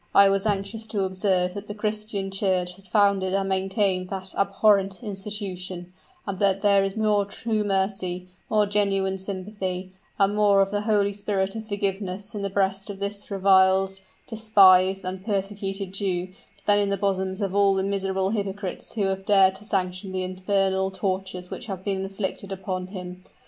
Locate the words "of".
10.59-10.71, 11.55-11.67, 12.89-12.97, 17.39-17.53